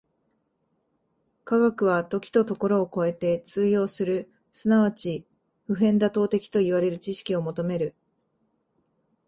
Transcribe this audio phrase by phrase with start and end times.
[1.45, 5.25] 科学は時と処を超えて通用する即ち
[5.67, 7.93] 普遍妥当的といわれる知識を求める。